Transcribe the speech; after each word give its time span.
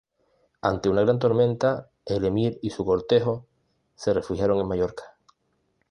Ante 0.63 0.89
una 0.89 1.01
gran 1.03 1.19
tormenta, 1.19 1.91
el 2.05 2.25
emir 2.25 2.57
y 2.63 2.71
su 2.71 2.83
cortejo 2.83 3.45
se 3.93 4.15
refugiaron 4.15 4.57
en 4.57 4.67
Mallorca. 4.67 5.15